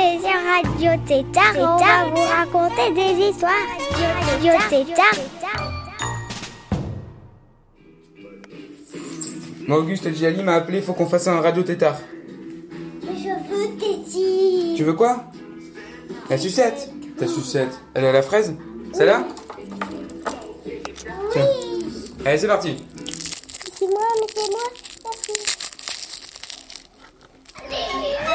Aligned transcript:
Radio 0.00 0.98
Tétard 1.06 1.56
et 1.56 1.60
on 1.60 1.76
va 1.76 2.06
vous 2.06 2.22
raconter 2.22 2.90
des 2.94 3.28
histoires. 3.28 3.52
Radio 4.22 4.52
Tétard. 4.70 5.14
Moi, 9.68 9.78
Auguste 9.78 10.10
Giali 10.14 10.42
m'a 10.42 10.54
appelé, 10.54 10.80
faut 10.80 10.94
qu'on 10.94 11.06
fasse 11.06 11.28
un 11.28 11.42
radio 11.42 11.62
tétard. 11.62 11.98
Je 13.02 13.28
veux 13.28 13.76
Téti. 13.78 14.74
Tu 14.74 14.84
veux 14.84 14.94
quoi? 14.94 15.24
La 16.30 16.38
sucette 16.38 16.90
Ta 17.18 17.26
sucette. 17.26 17.78
Elle 17.92 18.04
est 18.04 18.08
à 18.08 18.12
la 18.12 18.22
fraise? 18.22 18.56
Celle-là? 18.94 19.26
Tiens. 21.30 21.46
Allez, 22.24 22.38
c'est 22.38 22.46
parti. 22.46 22.76
C'est 23.78 23.86
moi, 23.86 24.00
mais 24.18 24.26
c'est 24.34 24.50
moi. 24.50 24.62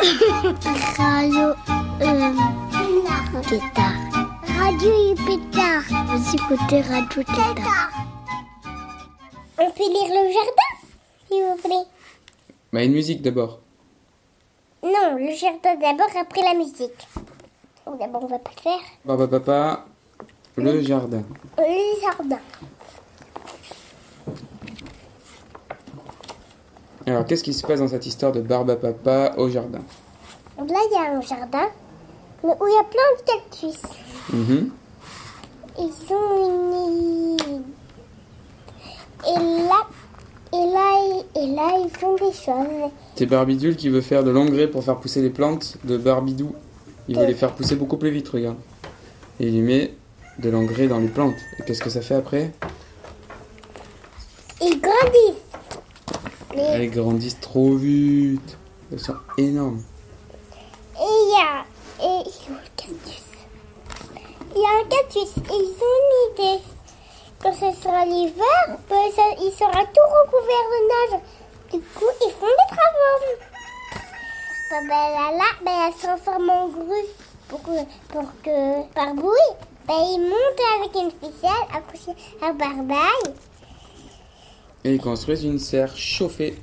Radio 0.05 1.55
euh, 2.01 2.33
Tétard. 3.49 3.97
Radio 4.59 5.15
Pétard. 5.25 5.81
Vous 6.07 6.35
écoutez 6.35 6.81
Radio 6.81 7.23
Tétard. 7.23 7.89
On 9.57 9.71
peut 9.71 9.89
lire 9.89 10.09
le 10.09 10.31
jardin, 10.31 10.71
s'il 11.27 11.43
vous 11.43 11.55
plaît. 11.55 11.89
Bah, 12.71 12.84
une 12.84 12.91
musique 12.91 13.23
d'abord. 13.23 13.62
Non, 14.84 15.17
le 15.17 15.34
jardin 15.34 15.75
d'abord, 15.75 16.15
après 16.21 16.41
la 16.43 16.53
musique. 16.53 17.07
D'abord, 17.99 18.25
on 18.25 18.27
va 18.27 18.37
pas 18.37 18.51
le 18.55 18.62
faire. 18.62 18.81
Papa, 19.07 19.27
papa, 19.27 19.85
le 20.55 20.81
jardin. 20.84 21.23
Le 21.57 22.01
jardin. 22.01 22.40
Alors, 27.07 27.25
qu'est-ce 27.25 27.43
qui 27.43 27.53
se 27.53 27.65
passe 27.65 27.79
dans 27.79 27.87
cette 27.87 28.05
histoire 28.05 28.31
de 28.31 28.41
barbe 28.41 28.70
à 28.70 28.75
papa 28.75 29.34
au 29.37 29.49
jardin 29.49 29.81
là, 30.57 30.63
il 30.67 30.93
y 30.93 30.95
a 30.95 31.17
un 31.17 31.21
jardin 31.21 31.70
mais 32.43 32.53
où 32.59 32.67
il 32.67 32.73
y 32.73 32.77
a 32.77 32.84
plein 32.84 33.01
de 33.17 33.23
cactus. 33.25 33.81
Mhm. 34.31 34.70
Ils 35.79 36.13
ont 36.13 37.37
une... 37.39 37.63
Et 39.27 39.39
là, 39.67 39.87
et 40.53 40.71
là, 40.71 41.23
et 41.35 41.47
là, 41.47 41.84
ils 41.84 41.89
font 41.89 42.15
des 42.15 42.31
choses. 42.31 42.91
C'est 43.15 43.25
Barbidule 43.25 43.75
qui 43.75 43.90
veut 43.90 44.01
faire 44.01 44.23
de 44.23 44.29
l'engrais 44.29 44.67
pour 44.67 44.84
faire 44.84 44.97
pousser 44.97 45.21
les 45.21 45.31
plantes 45.31 45.77
de 45.84 45.97
Barbidou. 45.97 46.53
Il 47.07 47.17
veut 47.17 47.25
les 47.25 47.34
faire 47.34 47.53
pousser 47.53 47.75
beaucoup 47.75 47.97
plus 47.97 48.12
vite, 48.12 48.29
regarde. 48.29 48.57
Et 49.40 49.47
il 49.47 49.55
y 49.55 49.62
met 49.62 49.93
de 50.40 50.49
l'engrais 50.49 50.87
dans 50.87 50.99
les 50.99 51.07
plantes. 51.07 51.35
Et 51.59 51.63
qu'est-ce 51.63 51.81
que 51.81 51.90
ça 51.90 52.01
fait 52.01 52.15
après 52.15 52.51
Ils 54.62 54.79
grandissent. 54.79 55.34
Mais 56.55 56.61
Elles 56.63 56.89
grandissent 56.91 57.39
trop 57.39 57.75
vite. 57.75 58.57
Elles 58.91 58.99
sont 58.99 59.15
énormes. 59.37 59.81
et 60.97 61.03
il 61.03 61.31
y 61.31 61.41
a... 61.41 61.65
Et 61.97 62.23
il 62.25 62.51
y 62.51 62.53
a 62.53 62.57
un 62.57 62.63
cactus. 62.75 63.23
Il 64.56 64.62
y 64.62 64.66
a 64.66 64.69
un 64.69 64.84
cactus. 64.89 65.38
Et 65.38 65.56
ils 65.56 65.75
ont 65.81 65.95
une 66.01 66.34
idée. 66.34 66.63
Quand 67.41 67.53
ce 67.53 67.72
sera 67.81 68.06
l'hiver, 68.06 68.78
ben, 68.90 69.12
ça- 69.16 69.35
il 69.41 69.52
sera 69.52 69.72
tout 69.72 70.07
recouvert 70.24 70.68
de 70.74 71.13
neige. 71.13 71.22
Du 71.74 71.80
coup, 71.80 72.06
ils 72.22 72.31
font 72.31 72.46
des 72.46 72.75
travaux. 72.75 73.40
Ben, 74.72 74.81
ben, 74.81 74.90
là, 74.90 75.31
là, 75.38 75.50
ben, 75.63 75.72
elle 75.88 75.94
se 75.94 76.06
transforme 76.07 76.50
en 76.50 76.68
grue. 76.68 77.06
Pour 77.47 77.62
que, 77.62 77.69
pour 78.09 78.24
que 78.44 78.84
par 78.94 79.13
bruit, 79.13 79.53
ben, 79.88 79.94
ils 80.00 80.19
montent 80.22 80.66
avec 80.80 80.96
une 80.96 81.12
ficelle 81.12 81.68
accrochée 81.74 82.18
à 82.41 82.51
barbaille. 82.53 83.34
Et 84.85 84.94
ils 84.94 85.01
construisent 85.01 85.44
une 85.44 85.59
serre 85.59 85.97
chauffée. 85.97 86.56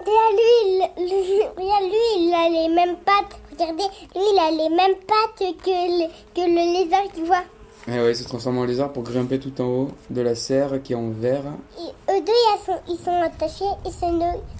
Regarde, 0.00 0.34
lui, 0.34 0.82
il- 0.96 1.88
lui, 1.90 2.26
il 2.26 2.34
a 2.34 2.48
les 2.48 2.74
mêmes 2.74 2.96
pattes. 2.96 3.38
Regardez, 3.52 3.82
lui, 4.14 4.22
il 4.32 4.38
a 4.40 4.50
les 4.50 4.68
mêmes 4.74 4.96
pattes 5.06 5.38
que 5.62 5.70
le, 5.70 6.08
que 6.34 6.40
le 6.40 6.84
lézard, 6.84 7.04
tu 7.14 7.22
vois. 7.24 7.42
Et 7.86 8.00
ouais, 8.00 8.12
ils 8.12 8.16
se 8.16 8.24
transforment 8.24 8.58
en 8.58 8.64
lézard 8.64 8.92
pour 8.92 9.02
grimper 9.02 9.38
tout 9.38 9.60
en 9.60 9.64
haut 9.66 9.88
de 10.08 10.20
la 10.22 10.34
serre 10.34 10.82
qui 10.82 10.92
est 10.94 10.96
en 10.96 11.10
verre. 11.10 11.44
Et 11.78 12.12
eux 12.12 12.20
deux, 12.24 12.32
ils 12.32 12.64
sont, 12.64 12.80
ils 12.88 12.96
sont 12.98 13.20
attachés 13.22 13.64
et 13.84 13.90
c'est 13.90 14.06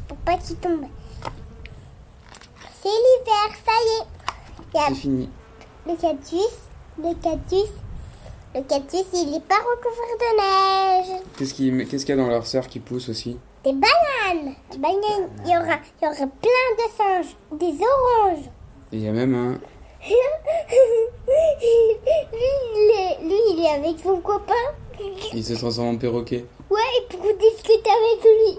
pour 0.09 0.17
pas 0.19 0.37
qu'ils 0.37 0.57
tombent. 0.57 0.87
C'est 2.83 2.89
l'hiver, 2.89 3.57
ça 3.65 3.73
y 3.87 4.03
est. 4.03 4.07
Il 4.75 4.81
C'est 4.89 4.95
fini. 5.01 5.29
le 5.87 5.95
cactus, 5.97 6.59
le 6.99 7.15
cactus. 7.23 7.71
Le 8.55 8.61
cactus, 8.63 9.05
il 9.15 9.31
n'est 9.31 9.41
pas 9.41 9.55
recouvert 9.57 10.19
de 10.21 10.37
neige. 10.37 11.23
Qu'est-ce 11.39 11.55
qu'il 11.55 11.89
qu'est-ce 11.89 12.05
qu'il 12.05 12.15
y 12.15 12.19
a 12.19 12.23
dans 12.23 12.29
leur 12.29 12.47
serre 12.47 12.67
qui 12.69 12.81
pousse 12.81 13.09
aussi 13.09 13.39
Des 13.65 13.73
bananes. 13.73 14.55
Des 14.71 14.77
bananes. 14.79 15.31
Il 15.47 15.53
y 15.53 15.57
aura, 15.57 15.79
il 16.01 16.05
y 16.05 16.07
aura 16.07 16.27
plein 16.27 16.69
de 16.77 16.87
singes. 16.95 17.35
Des 17.53 17.73
oranges. 17.83 18.45
Et 18.93 18.97
il 18.97 19.05
y 19.05 19.09
a 19.09 19.13
même 19.13 19.35
un. 19.35 19.53
lui, 20.03 20.17
il 22.75 22.91
est, 22.91 23.25
lui, 23.25 23.41
il 23.53 23.65
est 23.65 23.71
avec 23.71 23.99
son 24.01 24.21
copain. 24.21 24.53
Il 25.33 25.43
se 25.43 25.55
transforme 25.55 25.89
en 25.95 25.97
perroquet. 25.97 26.45
Ouais, 26.69 26.81
et 26.99 27.17
pour 27.17 27.23
discuter 27.23 27.91
avec 27.91 28.23
lui. 28.23 28.59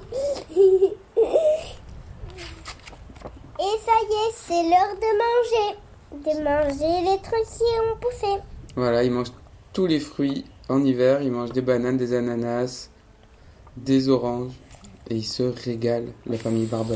Et 3.59 3.77
ça 3.85 3.93
y 4.01 4.13
est, 4.13 4.33
c'est 4.33 4.63
l'heure 4.63 4.95
de 4.95 5.11
manger. 5.21 5.77
De 6.13 6.33
manger 6.43 7.11
les 7.11 7.21
trucs 7.21 7.45
qui 7.45 7.69
ont 7.79 7.95
poussé. 8.01 8.41
Voilà, 8.75 9.03
ils 9.03 9.11
mangent 9.11 9.31
tous 9.73 9.87
les 9.87 9.99
fruits 9.99 10.45
en 10.69 10.83
hiver. 10.83 11.21
Ils 11.21 11.31
mangent 11.31 11.51
des 11.51 11.61
bananes, 11.61 11.97
des 11.97 12.13
ananas, 12.13 12.89
des 13.75 14.09
oranges. 14.09 14.53
Et 15.09 15.15
ils 15.15 15.25
se 15.25 15.43
régalent, 15.43 16.13
la 16.25 16.37
famille 16.37 16.65
Barbe. 16.65 16.95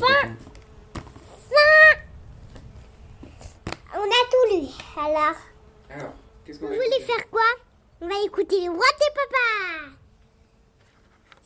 On 3.94 4.00
a 4.00 4.24
tout 4.32 4.56
lu. 4.56 4.68
Alors, 4.96 5.36
Alors, 5.90 6.14
qu'est-ce 6.46 6.60
vous 6.60 6.68
voulez 6.68 7.02
faire 7.06 7.30
quoi? 7.30 7.42
On 8.00 8.08
va 8.08 8.16
écouter 8.26 8.64
le 8.64 8.72
roi 8.72 8.86
des 9.00 9.14
papas. 9.14 9.92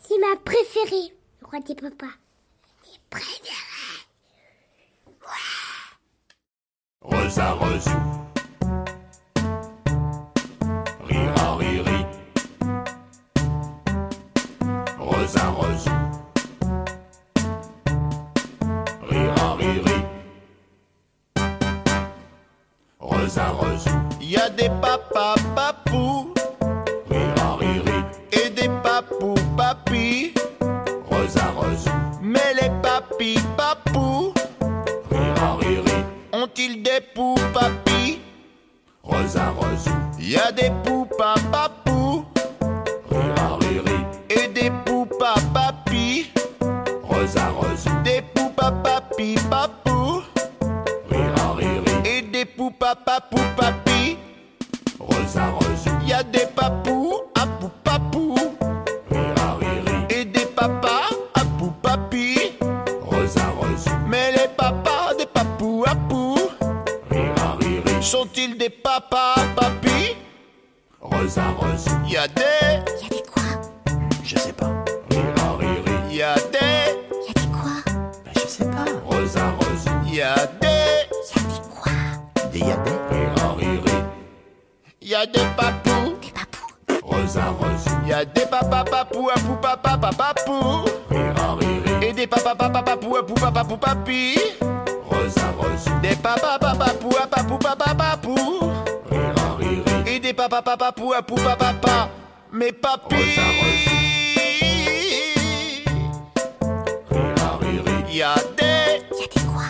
C'est 0.04 0.20
ma 0.20 0.36
préférée, 0.36 1.14
le 1.42 1.48
roi 1.48 1.60
des 1.62 1.76
papas. 1.76 2.14
Mes 2.84 3.00
préférés. 3.10 3.48
Rosa 7.02 7.54
Rosou. 7.54 8.31
Rira 19.10 19.56
riri. 19.60 20.06
Rosa 23.00 23.48
Rosou. 23.50 23.90
Y 24.20 24.36
a 24.38 24.50
des 24.50 24.70
papas 24.82 25.36
papous 25.56 26.34
Rira 27.10 27.56
riri. 27.60 28.04
et 28.32 28.50
des 28.50 28.70
papous 28.84 29.36
papis. 29.58 30.34
Rosa 31.10 31.46
Rosou. 31.56 31.90
Mais 32.22 32.54
les 32.62 32.70
papis 32.82 33.40
papous 33.58 34.34
Rira 35.10 35.56
riri. 35.60 36.04
ont-ils 36.34 36.84
des 36.84 37.02
poux 37.16 37.36
papis? 37.54 38.20
Rosa 39.04 39.50
Rosou. 39.58 39.92
Y 40.20 40.36
a 40.38 40.52
des 40.52 40.70
papous 40.70 41.08
Y 56.08 56.14
a 56.14 56.24
des 56.24 56.48
papous 56.48 57.01
papas 101.12 101.56
papa 101.58 101.74
pou. 101.82 102.10
Mais 102.54 102.72
papi. 102.72 103.16
Y 108.14 108.24
a 108.24 108.36
des, 108.58 109.02
Y 109.18 109.24
a 109.24 109.28
des 109.34 109.42
quoi? 109.48 109.64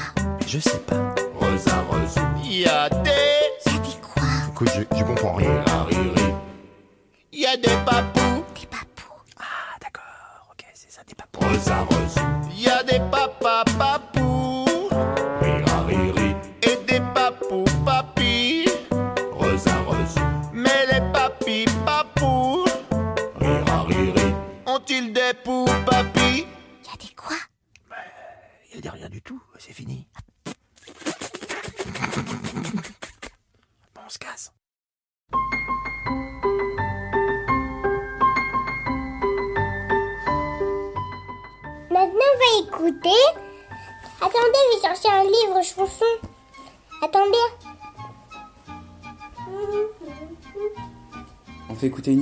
Je 0.47 0.59
sais 0.59 0.79
pas. 0.79 1.15
Rosa 1.39 1.83
Rosou, 1.89 2.21
y 2.43 2.65
a 2.65 2.89
des, 2.89 3.09
Y 3.65 3.69
a 3.69 3.79
des 3.79 3.97
quoi? 4.01 4.23
Écoute, 4.49 4.69
je, 4.75 4.97
je 4.97 5.03
comprends 5.03 5.35
rien. 5.35 5.63
y 7.31 7.45
a 7.45 7.55
des 7.55 7.69
papous. 7.85 8.43
Des 8.59 8.65
papous. 8.67 9.23
Ah, 9.39 9.77
d'accord. 9.79 10.49
Ok, 10.51 10.65
c'est 10.73 10.91
ça, 10.91 11.01
des 11.07 11.13
papous. 11.15 11.45
Rosa 11.45 11.81
Rosou, 11.83 12.51
Y 12.57 12.67
a 12.67 12.83
des 12.83 12.99
papas 13.11 13.63
papous. 13.77 14.00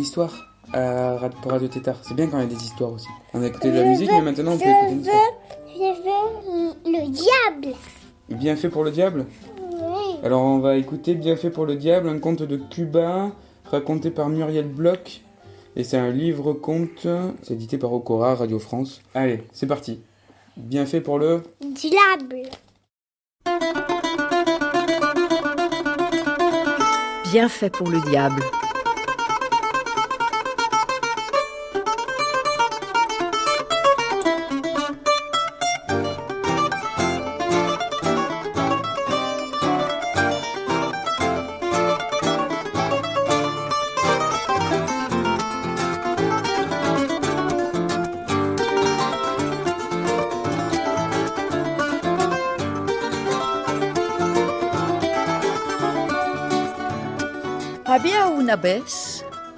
Histoire 0.10 0.34
à, 0.74 1.30
pour 1.44 1.52
Radio 1.52 1.68
Tétard. 1.68 1.98
C'est 2.02 2.16
bien 2.16 2.26
quand 2.28 2.40
il 2.40 2.50
y 2.50 2.52
a 2.52 2.56
des 2.58 2.64
histoires 2.64 2.92
aussi. 2.94 3.08
On 3.36 3.44
a 3.44 3.48
écouté 3.48 3.70
de 3.70 3.76
la 3.76 3.84
Je 3.84 3.90
musique, 3.90 4.10
veux- 4.10 4.16
mais 4.16 4.22
maintenant 4.24 4.54
on 4.54 4.58
peut 4.58 4.66
écouter 4.70 4.92
une 4.92 5.02
histoire. 5.02 5.22
je 5.68 6.02
veux 6.04 6.92
le 6.92 7.10
diable. 7.12 7.78
Bien 8.30 8.56
fait 8.56 8.70
pour 8.70 8.84
le 8.84 8.90
diable 8.92 9.26
Oui. 9.72 10.18
Alors 10.24 10.42
on 10.42 10.58
va 10.60 10.78
écouter 10.78 11.14
Bien 11.14 11.36
fait 11.36 11.52
pour 11.52 11.66
le 11.68 11.76
diable, 11.76 12.10
un 12.10 12.18
conte 12.20 12.42
de 12.42 12.58
Cuba, 12.58 13.30
raconté 13.66 14.10
par 14.10 14.30
Muriel 14.30 14.68
Bloch. 14.68 15.22
Et 15.76 15.84
c'est 15.84 15.98
un 15.98 16.10
livre-conte, 16.10 17.08
c'est 17.44 17.54
édité 17.54 17.78
par 17.78 17.94
Okora, 17.94 18.34
Radio 18.36 18.58
France. 18.58 19.02
Allez, 19.14 19.44
c'est 19.54 19.68
parti. 19.68 20.02
Bien 20.58 20.86
fait 20.88 21.02
pour 21.02 21.20
le... 21.20 21.44
Diable. 21.62 22.50
Bien 27.32 27.48
fait 27.48 27.70
pour 27.70 27.88
le 27.90 28.02
diable. 28.02 28.42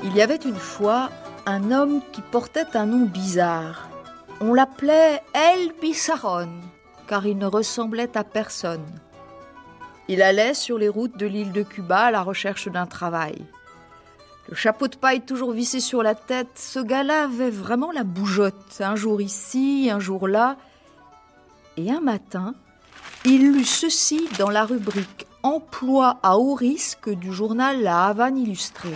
Il 0.03 0.15
y 0.15 0.21
avait 0.21 0.35
une 0.35 0.55
fois 0.55 1.09
un 1.45 1.71
homme 1.71 2.01
qui 2.11 2.21
portait 2.21 2.77
un 2.77 2.85
nom 2.85 3.05
bizarre. 3.05 3.89
On 4.41 4.53
l'appelait 4.53 5.21
El 5.33 5.71
Bissaron, 5.81 6.49
car 7.07 7.25
il 7.25 7.37
ne 7.37 7.47
ressemblait 7.47 8.15
à 8.15 8.23
personne. 8.23 8.85
Il 10.07 10.21
allait 10.21 10.53
sur 10.53 10.77
les 10.77 10.89
routes 10.89 11.17
de 11.17 11.25
l'île 11.25 11.51
de 11.51 11.63
Cuba 11.63 12.05
à 12.05 12.11
la 12.11 12.21
recherche 12.21 12.67
d'un 12.67 12.85
travail. 12.85 13.35
Le 14.49 14.55
chapeau 14.55 14.87
de 14.87 14.97
paille 14.97 15.21
toujours 15.21 15.51
vissé 15.51 15.79
sur 15.79 16.03
la 16.03 16.13
tête, 16.13 16.49
ce 16.55 16.79
gars-là 16.79 17.23
avait 17.23 17.49
vraiment 17.49 17.91
la 17.91 18.03
bougeotte, 18.03 18.81
un 18.81 18.95
jour 18.95 19.21
ici, 19.21 19.89
un 19.91 19.99
jour 19.99 20.27
là. 20.27 20.57
Et 21.77 21.89
un 21.91 22.01
matin, 22.01 22.53
il 23.25 23.51
lut 23.51 23.65
ceci 23.65 24.27
dans 24.37 24.49
la 24.49 24.65
rubrique 24.65 25.25
Emploi 25.43 26.19
à 26.21 26.37
haut 26.37 26.53
risque 26.53 27.09
du 27.09 27.33
journal 27.33 27.81
La 27.81 28.05
Havane 28.05 28.37
Illustrée. 28.37 28.93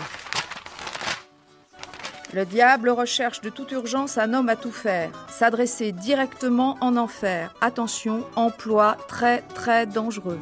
Le 2.33 2.45
diable 2.45 2.89
recherche 2.89 3.41
de 3.41 3.49
toute 3.49 3.71
urgence 3.71 4.19
un 4.19 4.31
homme 4.33 4.49
à 4.49 4.55
tout 4.55 4.71
faire, 4.71 5.09
s'adresser 5.27 5.91
directement 5.91 6.77
en 6.81 6.97
enfer. 6.97 7.55
Attention, 7.61 8.23
emploi 8.35 8.95
très 9.07 9.41
très 9.55 9.87
dangereux. 9.87 10.39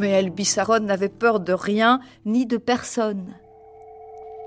Mais 0.00 0.12
El 0.12 0.30
Bissaron 0.30 0.80
n'avait 0.80 1.10
peur 1.10 1.40
de 1.40 1.52
rien 1.52 2.00
ni 2.24 2.46
de 2.46 2.56
personne. 2.56 3.34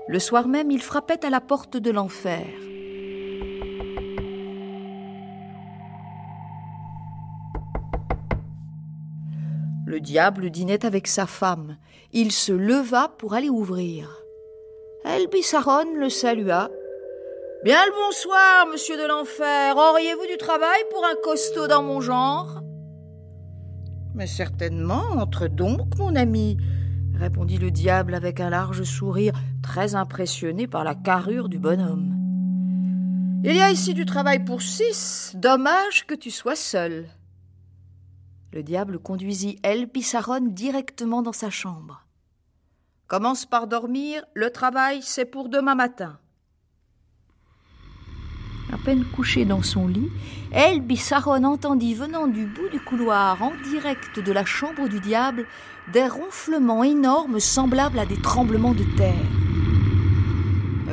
Le 0.08 0.18
soir 0.18 0.48
même, 0.48 0.72
il 0.72 0.82
frappait 0.82 1.24
à 1.24 1.30
la 1.30 1.40
porte 1.40 1.76
de 1.76 1.92
l'enfer. 1.92 2.44
Le 9.86 10.00
diable 10.00 10.50
dînait 10.50 10.84
avec 10.84 11.06
sa 11.06 11.24
femme. 11.24 11.76
Il 12.12 12.32
se 12.32 12.50
leva 12.50 13.14
pour 13.16 13.34
aller 13.34 13.48
ouvrir. 13.48 14.24
El 15.04 15.28
Bissaron 15.28 15.94
le 15.94 16.08
salua. 16.08 16.68
Bien 17.62 17.86
le 17.86 17.92
bonsoir, 17.92 18.66
monsieur 18.72 18.96
de 18.96 19.06
l'enfer. 19.06 19.76
Auriez-vous 19.76 20.26
du 20.26 20.36
travail 20.36 20.80
pour 20.90 21.04
un 21.04 21.14
costaud 21.22 21.68
dans 21.68 21.84
mon 21.84 22.00
genre? 22.00 22.63
Mais 24.14 24.26
certainement, 24.26 25.04
entre 25.16 25.48
donc, 25.48 25.98
mon 25.98 26.14
ami, 26.14 26.56
répondit 27.14 27.58
le 27.58 27.70
diable 27.70 28.14
avec 28.14 28.40
un 28.40 28.50
large 28.50 28.82
sourire, 28.84 29.34
très 29.62 29.94
impressionné 29.94 30.66
par 30.66 30.84
la 30.84 30.94
carrure 30.94 31.48
du 31.48 31.58
bonhomme. 31.58 32.14
Il 33.44 33.54
y 33.54 33.60
a 33.60 33.70
ici 33.70 33.92
du 33.92 34.06
travail 34.06 34.42
pour 34.44 34.62
six. 34.62 35.32
Dommage 35.34 36.06
que 36.06 36.14
tu 36.14 36.30
sois 36.30 36.56
seul. 36.56 37.06
Le 38.52 38.62
diable 38.62 38.98
conduisit 38.98 39.58
El 39.62 39.88
Pissaron 39.88 40.40
directement 40.40 41.22
dans 41.22 41.32
sa 41.32 41.50
chambre. 41.50 42.06
Commence 43.06 43.44
par 43.44 43.66
dormir, 43.66 44.24
le 44.32 44.50
travail 44.50 45.00
c'est 45.02 45.26
pour 45.26 45.48
demain 45.48 45.74
matin. 45.74 46.18
À 48.74 48.78
peine 48.84 49.04
couché 49.04 49.44
dans 49.44 49.62
son 49.62 49.86
lit, 49.86 50.10
El 50.50 50.80
Bissaron 50.80 51.44
entendit 51.44 51.94
venant 51.94 52.26
du 52.26 52.44
bout 52.44 52.68
du 52.72 52.80
couloir, 52.80 53.40
en 53.40 53.52
direct 53.70 54.18
de 54.18 54.32
la 54.32 54.44
chambre 54.44 54.88
du 54.88 54.98
diable, 54.98 55.46
des 55.92 56.08
ronflements 56.08 56.82
énormes 56.82 57.38
semblables 57.38 58.00
à 58.00 58.04
des 58.04 58.20
tremblements 58.20 58.74
de 58.74 58.82
terre. 58.96 59.14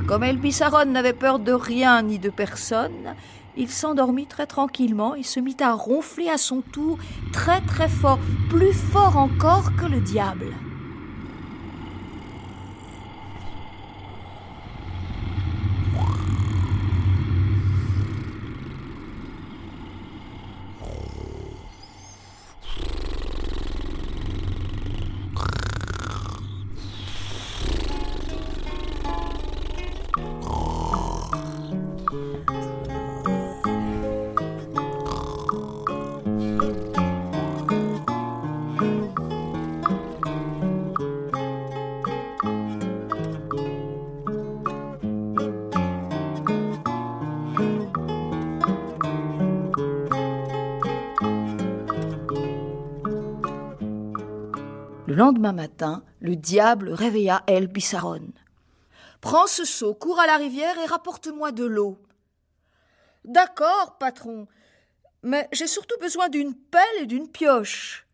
Comme 0.06 0.22
El 0.22 0.38
Bissaron 0.38 0.86
n'avait 0.86 1.14
peur 1.14 1.40
de 1.40 1.54
rien 1.54 2.04
ni 2.04 2.20
de 2.20 2.30
personne, 2.30 3.16
il 3.58 3.70
s'endormit 3.70 4.28
très 4.28 4.46
tranquillement 4.46 5.16
et 5.16 5.24
se 5.24 5.40
mit 5.40 5.58
à 5.60 5.74
ronfler 5.74 6.30
à 6.30 6.38
son 6.38 6.62
tour 6.62 7.00
très 7.34 7.62
très 7.62 7.90
fort, 7.90 8.20
plus 8.50 8.74
fort 8.74 9.18
encore 9.18 9.76
que 9.76 9.88
le 9.88 10.02
diable. 10.02 10.54
Lendemain 55.22 55.54
matin, 55.54 56.04
le 56.20 56.36
diable 56.36 56.90
réveilla 56.90 57.44
El 57.46 57.68
Bissaron. 57.68 58.30
Prends 59.22 59.46
ce 59.46 59.66
seau, 59.66 59.94
cours 59.94 60.20
à 60.20 60.26
la 60.26 60.38
rivière 60.38 60.76
et 60.80 60.88
rapporte-moi 60.88 61.52
de 61.52 61.64
l'eau. 61.64 62.00
D'accord, 63.24 64.00
patron, 64.00 64.48
mais 65.22 65.48
j'ai 65.52 65.68
surtout 65.68 66.00
besoin 66.02 66.28
d'une 66.28 66.56
pelle 66.56 67.02
et 67.02 67.06
d'une 67.06 67.28
pioche. 67.28 68.08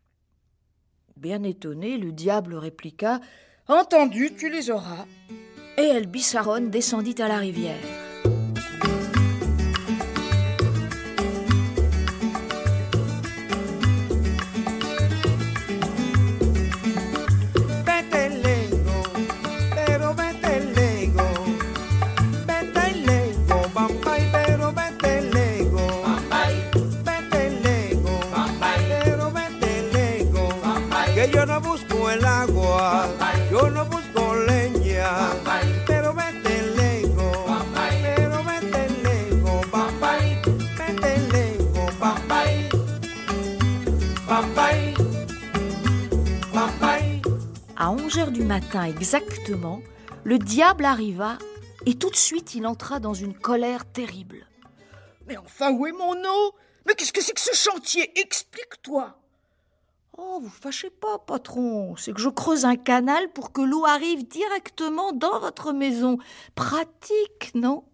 Bien 1.16 1.42
étonné, 1.44 1.96
le 1.96 2.12
diable 2.12 2.56
répliqua 2.56 3.20
Entendu, 3.68 4.34
tu 4.36 4.50
les 4.50 4.68
auras. 4.68 5.06
Et 5.78 5.86
El 5.86 6.08
Bissaron 6.08 6.68
descendit 6.68 7.22
à 7.22 7.28
la 7.28 7.38
rivière. 7.38 8.07
Que 31.18 31.28
yo 31.32 31.44
no 31.44 31.60
busco 31.60 32.10
el 32.10 32.24
agua, 32.24 33.08
yo 33.50 33.68
no 33.70 33.84
busco 33.86 34.36
leña. 34.36 35.32
Pero 35.84 36.14
vete 36.14 36.62
lego, 36.76 37.32
pero 37.74 38.44
vete 38.44 38.88
lego, 39.02 39.60
bambay. 39.68 40.40
Vete 40.78 41.18
lego, 41.32 41.86
bambay. 41.98 42.68
Bambay. 44.28 44.94
Bambay. 46.54 47.22
À 47.76 47.90
11 47.90 48.18
heures 48.18 48.30
du 48.30 48.44
matin 48.44 48.84
exactement, 48.84 49.82
le 50.22 50.38
diable 50.38 50.84
arriva 50.84 51.38
et 51.84 51.94
tout 51.94 52.10
de 52.10 52.16
suite 52.16 52.54
il 52.54 52.64
entra 52.64 53.00
dans 53.00 53.14
une 53.14 53.34
colère 53.34 53.86
terrible. 53.86 54.46
Mais 55.26 55.36
enfin, 55.36 55.72
où 55.72 55.84
est 55.84 55.90
mon 55.90 56.14
eau? 56.14 56.54
Mais 56.86 56.94
qu'est-ce 56.94 57.12
que 57.12 57.20
c'est 57.20 57.34
que 57.34 57.40
ce 57.40 57.56
chantier? 57.56 58.08
Explique-toi 58.20 59.18
Oh, 60.20 60.40
vous 60.42 60.50
fâchez 60.50 60.90
pas, 60.90 61.18
patron. 61.18 61.94
C'est 61.94 62.12
que 62.12 62.20
je 62.20 62.28
creuse 62.28 62.64
un 62.64 62.74
canal 62.74 63.30
pour 63.32 63.52
que 63.52 63.60
l'eau 63.60 63.86
arrive 63.86 64.26
directement 64.26 65.12
dans 65.12 65.38
votre 65.38 65.72
maison. 65.72 66.18
Pratique, 66.56 67.52
non? 67.54 67.84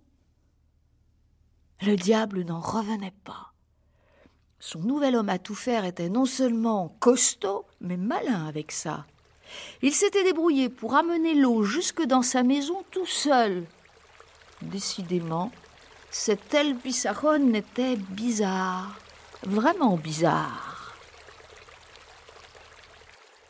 Le 1.82 1.96
diable 1.96 2.44
n'en 2.44 2.60
revenait 2.60 3.12
pas. 3.24 3.52
Son 4.58 4.78
nouvel 4.78 5.16
homme 5.16 5.28
à 5.28 5.38
tout 5.38 5.54
faire 5.54 5.84
était 5.84 6.08
non 6.08 6.24
seulement 6.24 6.96
costaud, 6.98 7.66
mais 7.82 7.98
malin 7.98 8.46
avec 8.46 8.72
ça. 8.72 9.04
Il 9.82 9.92
s'était 9.92 10.24
débrouillé 10.24 10.70
pour 10.70 10.94
amener 10.94 11.34
l'eau 11.34 11.62
jusque 11.62 12.02
dans 12.02 12.22
sa 12.22 12.42
maison 12.42 12.82
tout 12.90 13.04
seul. 13.04 13.66
Décidément, 14.62 15.52
cet 16.10 16.54
El 16.54 16.78
était 17.54 17.96
bizarre, 17.96 18.98
vraiment 19.42 19.98
bizarre. 19.98 20.73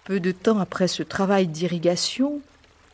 Peu 0.04 0.20
de 0.20 0.32
temps 0.32 0.58
après 0.58 0.86
ce 0.86 1.02
travail 1.02 1.46
d'irrigation, 1.46 2.42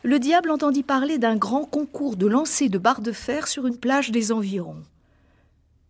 le 0.01 0.17
diable 0.17 0.49
entendit 0.49 0.81
parler 0.81 1.17
d'un 1.17 1.35
grand 1.35 1.65
concours 1.65 2.15
de 2.15 2.25
lancer 2.25 2.69
de 2.69 2.77
barres 2.77 3.01
de 3.01 3.11
fer 3.11 3.49
sur 3.49 3.67
une 3.67 3.77
plage 3.77 4.11
des 4.11 4.31
environs. 4.31 4.81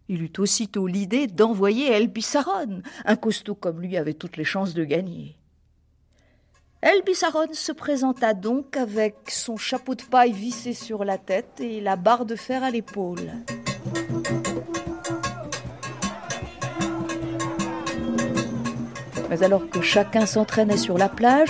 Il 0.09 0.23
eut 0.23 0.33
aussitôt 0.39 0.87
l'idée 0.87 1.27
d'envoyer 1.27 1.91
El 1.91 2.07
Bissaron. 2.07 2.81
Un 3.05 3.15
costaud 3.15 3.53
comme 3.53 3.81
lui 3.81 3.97
avait 3.97 4.15
toutes 4.15 4.35
les 4.35 4.43
chances 4.43 4.73
de 4.73 4.83
gagner. 4.83 5.37
El 6.81 7.03
Bissaron 7.03 7.53
se 7.53 7.71
présenta 7.71 8.33
donc 8.33 8.75
avec 8.75 9.29
son 9.29 9.57
chapeau 9.57 9.93
de 9.93 10.01
paille 10.01 10.33
vissé 10.33 10.73
sur 10.73 11.05
la 11.05 11.19
tête 11.19 11.61
et 11.61 11.81
la 11.81 11.97
barre 11.97 12.25
de 12.25 12.35
fer 12.35 12.63
à 12.63 12.71
l'épaule. 12.71 13.31
Mais 19.31 19.43
alors 19.43 19.69
que 19.69 19.79
chacun 19.79 20.25
s'entraînait 20.25 20.75
sur 20.75 20.97
la 20.97 21.07
plage, 21.07 21.47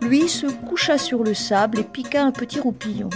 lui 0.00 0.28
se 0.28 0.46
coucha 0.46 0.96
sur 0.96 1.24
le 1.24 1.34
sable 1.34 1.80
et 1.80 1.82
piqua 1.82 2.22
un 2.22 2.30
petit 2.30 2.60
roupillon. 2.60 3.10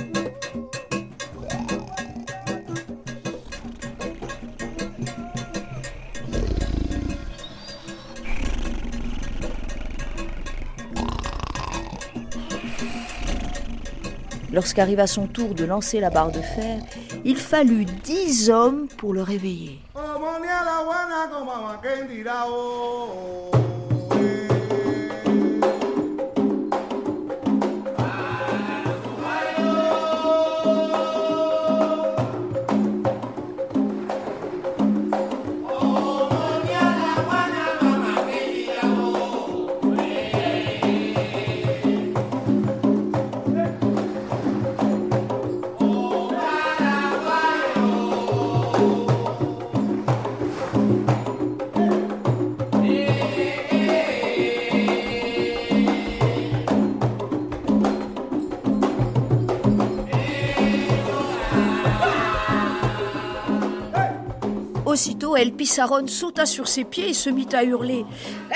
Lorsqu'arriva 14.53 15.07
son 15.07 15.29
tour 15.29 15.55
de 15.55 15.65
lancer 15.65 16.01
la 16.01 16.11
barre 16.11 16.33
de 16.33 16.41
fer, 16.41 16.81
il 17.25 17.37
fallut 17.37 17.85
dix 17.85 18.51
hommes 18.51 18.89
pour 18.89 19.15
le 19.15 19.23
réveiller. 19.23 19.79
Aussitôt, 65.31 65.37
El 65.37 66.09
sauta 66.09 66.47
sur 66.47 66.69
ses 66.69 66.85
pieds 66.85 67.11
et 67.11 67.15
se 67.15 67.31
mit 67.31 67.49
à 67.53 67.65
hurler. 67.65 68.05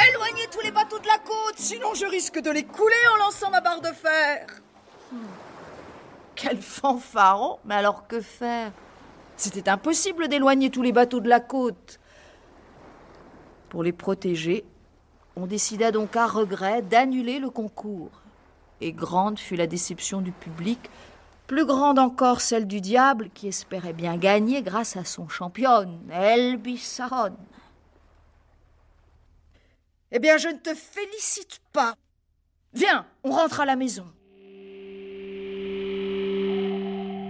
Éloignez 0.08 0.46
tous 0.50 0.60
les 0.64 0.70
bateaux 0.70 0.98
de 0.98 1.06
la 1.06 1.18
côte, 1.18 1.56
sinon 1.56 1.94
je 1.94 2.06
risque 2.06 2.40
de 2.40 2.50
les 2.50 2.64
couler 2.64 2.94
en 3.14 3.24
lançant 3.24 3.50
ma 3.50 3.60
barre 3.60 3.80
de 3.80 3.88
fer. 3.88 4.46
Hmm. 5.12 5.16
Quel 6.34 6.60
fanfaron 6.60 7.58
Mais 7.64 7.74
alors 7.74 8.06
que 8.06 8.20
faire? 8.20 8.72
C'était 9.36 9.68
impossible 9.68 10.28
d'éloigner 10.28 10.70
tous 10.70 10.82
les 10.82 10.92
bateaux 10.92 11.20
de 11.20 11.28
la 11.28 11.40
côte. 11.40 12.00
Pour 13.68 13.82
les 13.82 13.92
protéger, 13.92 14.64
on 15.36 15.46
décida 15.46 15.90
donc 15.90 16.16
à 16.16 16.26
regret 16.26 16.82
d'annuler 16.82 17.38
le 17.38 17.50
concours. 17.50 18.10
Et 18.80 18.92
grande 18.92 19.38
fut 19.38 19.56
la 19.56 19.66
déception 19.66 20.20
du 20.20 20.32
public, 20.32 20.90
plus 21.46 21.66
grande 21.66 21.98
encore 21.98 22.40
celle 22.40 22.66
du 22.66 22.80
diable 22.80 23.28
qui 23.34 23.48
espérait 23.48 23.92
bien 23.92 24.16
gagner 24.16 24.62
grâce 24.62 24.96
à 24.96 25.04
son 25.04 25.28
championne, 25.28 25.98
El 26.10 26.56
Bissaron. 26.56 27.36
Eh 30.10 30.18
bien, 30.18 30.36
je 30.36 30.48
ne 30.48 30.58
te 30.58 30.74
félicite 30.74 31.60
pas. 31.72 31.94
Viens, 32.72 33.04
on 33.24 33.30
rentre 33.30 33.60
à 33.60 33.66
la 33.66 33.76
maison. 33.76 34.06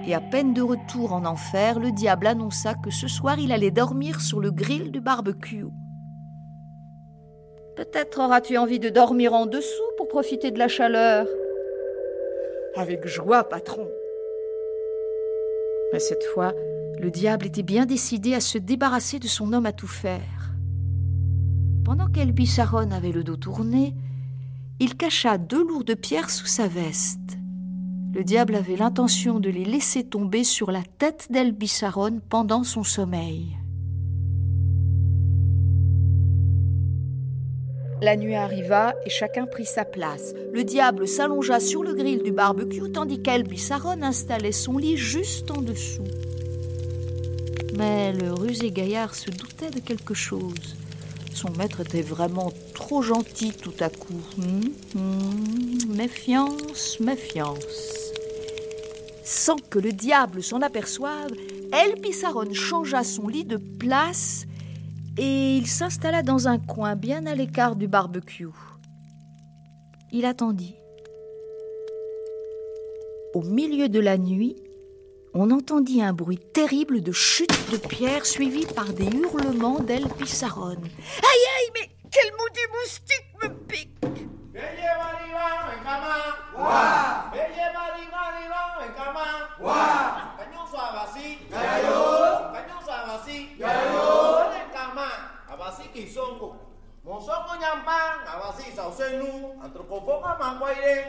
Et 0.06 0.14
à 0.14 0.20
peine 0.20 0.52
de 0.52 0.60
retour 0.60 1.14
en 1.14 1.24
enfer, 1.24 1.80
le 1.80 1.90
diable 1.90 2.26
annonça 2.26 2.74
que 2.74 2.90
ce 2.90 3.08
soir 3.08 3.38
il 3.38 3.52
allait 3.52 3.70
dormir 3.70 4.20
sur 4.20 4.38
le 4.38 4.50
grill 4.50 4.92
du 4.92 5.00
barbecue. 5.00 5.64
Peut-être 7.76 8.20
auras-tu 8.20 8.58
envie 8.58 8.78
de 8.78 8.90
dormir 8.90 9.32
en 9.32 9.46
dessous 9.46 9.82
pour 9.96 10.06
profiter 10.06 10.50
de 10.50 10.58
la 10.58 10.68
chaleur. 10.68 11.26
Avec 12.76 13.06
joie, 13.06 13.48
patron. 13.48 13.88
Mais 15.94 16.00
cette 16.00 16.24
fois, 16.34 16.52
le 16.98 17.12
diable 17.12 17.46
était 17.46 17.62
bien 17.62 17.86
décidé 17.86 18.34
à 18.34 18.40
se 18.40 18.58
débarrasser 18.58 19.20
de 19.20 19.28
son 19.28 19.52
homme 19.52 19.64
à 19.64 19.70
tout 19.70 19.86
faire. 19.86 20.52
Pendant 21.84 22.08
qu'Elbissaron 22.08 22.90
avait 22.90 23.12
le 23.12 23.22
dos 23.22 23.36
tourné, 23.36 23.94
il 24.80 24.96
cacha 24.96 25.38
deux 25.38 25.64
lourdes 25.64 25.94
pierres 25.94 26.30
sous 26.30 26.48
sa 26.48 26.66
veste. 26.66 27.38
Le 28.12 28.24
diable 28.24 28.56
avait 28.56 28.74
l'intention 28.74 29.38
de 29.38 29.50
les 29.50 29.64
laisser 29.64 30.02
tomber 30.02 30.42
sur 30.42 30.72
la 30.72 30.82
tête 30.82 31.28
d'Elbissaron 31.30 32.20
pendant 32.28 32.64
son 32.64 32.82
sommeil. 32.82 33.56
La 38.02 38.16
nuit 38.16 38.34
arriva 38.34 38.94
et 39.06 39.10
chacun 39.10 39.46
prit 39.46 39.64
sa 39.64 39.84
place. 39.84 40.34
Le 40.52 40.64
diable 40.64 41.06
s'allongea 41.06 41.60
sur 41.60 41.82
le 41.82 41.94
grill 41.94 42.22
du 42.22 42.32
barbecue 42.32 42.90
tandis 42.92 43.22
qu'Elbissaron 43.22 44.02
installait 44.02 44.52
son 44.52 44.78
lit 44.78 44.96
juste 44.96 45.50
en 45.50 45.62
dessous. 45.62 46.04
Mais 47.76 48.12
le 48.12 48.32
rusé 48.32 48.70
gaillard 48.70 49.14
se 49.14 49.30
doutait 49.30 49.70
de 49.70 49.80
quelque 49.80 50.14
chose. 50.14 50.76
Son 51.32 51.50
maître 51.52 51.80
était 51.80 52.02
vraiment 52.02 52.52
trop 52.74 53.02
gentil 53.02 53.52
tout 53.52 53.74
à 53.80 53.88
coup. 53.88 54.20
Hum, 54.38 54.60
hum, 54.96 55.96
méfiance, 55.96 56.98
méfiance. 57.00 58.12
Sans 59.24 59.56
que 59.56 59.78
le 59.78 59.92
diable 59.92 60.42
s'en 60.42 60.60
aperçoive, 60.62 61.32
El 61.72 62.00
Pissaron 62.00 62.52
changea 62.52 63.02
son 63.02 63.26
lit 63.26 63.44
de 63.44 63.56
place 63.56 64.46
et 65.16 65.56
il 65.56 65.66
s'installa 65.66 66.22
dans 66.22 66.48
un 66.48 66.58
coin 66.58 66.96
bien 66.96 67.26
à 67.26 67.34
l'écart 67.34 67.76
du 67.76 67.88
barbecue. 67.88 68.48
Il 70.12 70.24
attendit. 70.24 70.76
Au 73.34 73.42
milieu 73.42 73.88
de 73.88 74.00
la 74.00 74.16
nuit, 74.16 74.56
on 75.34 75.50
entendit 75.50 76.02
un 76.02 76.12
bruit 76.12 76.38
terrible 76.38 77.00
de 77.00 77.10
chute 77.12 77.70
de 77.72 77.76
pierre 77.76 78.24
suivi 78.24 78.66
par 78.66 78.92
des 78.92 79.06
hurlements 79.06 79.80
d'El 79.80 80.06
Pissaron. 80.08 80.76
Aïe 80.76 81.46
aïe, 81.56 81.70
mais 81.74 81.90
quel 82.10 82.30
maudit 82.32 82.68
moustique 82.72 83.34
me 83.42 83.48
pique 83.66 83.90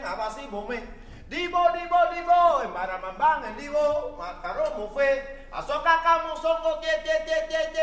Abasi 0.04 0.46
bome. 0.50 0.82
Dibo, 1.28 1.58
dibo, 1.74 1.98
dibo, 2.14 2.62
embaramambang, 2.62 3.44
en 3.46 3.56
dibo, 3.56 4.14
macaro 4.16 4.78
mufe, 4.78 5.48
asoka 5.50 5.98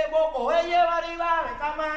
boko, 0.09 0.51
eye 0.53 0.79
bariba, 0.79 1.43
en 1.51 1.57
cama, 1.59 1.89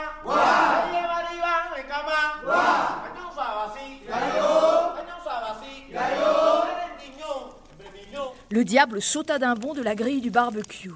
eye 0.90 1.02
bariba, 1.06 1.54
en 1.78 1.86
cama, 1.86 2.18
cañón 2.42 3.30
sabasi, 3.32 4.02
cañón 4.08 5.22
sabasi, 5.22 5.86
Erendiñón, 5.92 7.54
Erendiñón. 7.78 8.32
Le 8.50 8.64
diable 8.64 9.00
sauta 9.00 9.38
d'un 9.38 9.54
bond 9.54 9.74
de 9.76 9.84
la 9.84 9.94
grille 9.94 10.20
du 10.20 10.30
barbecue. 10.30 10.90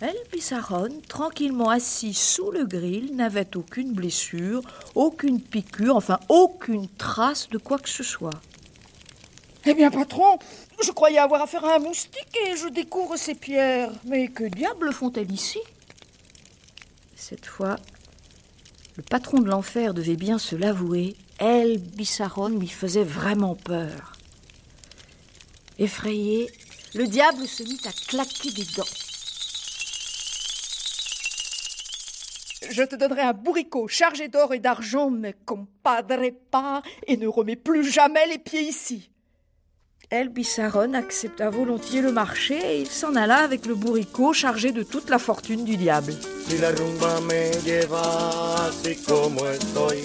El 0.00 0.14
Pissaron, 0.30 1.00
tranquillement 1.08 1.70
assis 1.70 2.14
sous 2.14 2.52
le 2.52 2.66
grill, 2.66 3.16
n'avait 3.16 3.56
aucune 3.56 3.92
blessure, 3.92 4.62
aucune 4.94 5.40
piqûre, 5.40 5.96
enfin 5.96 6.20
aucune 6.28 6.88
trace 6.88 7.48
de 7.48 7.58
quoi 7.58 7.80
que 7.80 7.88
ce 7.88 8.04
soit. 8.04 8.40
Eh 9.66 9.74
bien, 9.74 9.90
patron, 9.90 10.38
je 10.84 10.92
croyais 10.92 11.18
avoir 11.18 11.42
affaire 11.42 11.64
à 11.64 11.76
un 11.76 11.78
moustique 11.80 12.38
et 12.46 12.56
je 12.56 12.68
découvre 12.68 13.16
ces 13.16 13.34
pierres. 13.34 13.90
Mais 14.04 14.28
que 14.28 14.44
diable 14.44 14.92
font-elles 14.92 15.32
ici? 15.32 15.58
Cette 17.16 17.46
fois, 17.46 17.76
le 18.96 19.02
patron 19.02 19.40
de 19.40 19.48
l'enfer 19.48 19.94
devait 19.94 20.16
bien 20.16 20.38
se 20.38 20.54
l'avouer. 20.54 21.16
El 21.40 21.78
Bissaron 21.78 22.48
lui 22.48 22.68
faisait 22.68 23.02
vraiment 23.04 23.56
peur. 23.56 24.12
Effrayé, 25.80 26.48
le 26.94 27.08
diable 27.08 27.48
se 27.48 27.64
mit 27.64 27.80
à 27.84 27.92
claquer 28.08 28.52
des 28.52 28.64
dents. 28.76 29.07
Je 32.70 32.82
te 32.82 32.96
donnerai 32.96 33.22
un 33.22 33.32
bourricot 33.32 33.88
chargé 33.88 34.28
d'or 34.28 34.54
et 34.54 34.58
d'argent, 34.58 35.10
mais 35.10 35.34
compadre 35.44 36.30
pas 36.50 36.82
et 37.06 37.16
ne 37.16 37.26
remets 37.26 37.56
plus 37.56 37.84
jamais 37.90 38.26
les 38.26 38.38
pieds 38.38 38.62
ici. 38.62 39.10
El 40.10 40.30
Bissaron 40.30 40.94
accepta 40.94 41.50
volontiers 41.50 42.00
le 42.00 42.12
marché 42.12 42.56
et 42.56 42.80
il 42.80 42.86
s'en 42.86 43.14
alla 43.14 43.36
avec 43.36 43.66
le 43.66 43.74
bourricot 43.74 44.32
chargé 44.32 44.72
de 44.72 44.82
toute 44.82 45.10
la 45.10 45.18
fortune 45.18 45.64
du 45.64 45.76
diable. 45.76 46.14
Si 46.48 46.56
la 46.58 46.70
rumba 46.70 47.20
me 47.22 47.50
lleva 47.62 48.66
así 48.66 48.96
como 49.06 49.46
estoy, 49.46 49.98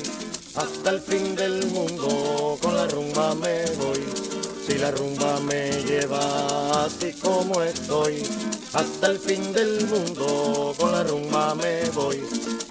hasta 0.55 0.89
el 0.89 0.99
fin 0.99 1.35
del 1.35 1.65
mundo 1.67 2.57
con 2.61 2.75
la 2.75 2.87
rumba 2.87 3.33
me 3.35 3.63
voy. 3.77 4.22
Si 4.65 4.77
la 4.77 4.91
rumba 4.91 5.39
me 5.41 5.69
lleva 5.83 6.85
así 6.85 7.11
como 7.13 7.61
estoy, 7.63 8.23
hasta 8.73 9.07
el 9.07 9.19
fin 9.19 9.51
del 9.51 9.85
mundo 9.87 10.73
con 10.79 10.91
la 10.93 11.03
rumba 11.03 11.53
me 11.55 11.89
voy. 11.89 12.23